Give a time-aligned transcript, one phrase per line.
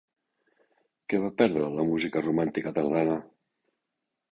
[1.13, 3.21] Què va perdre la música romàntica tardana?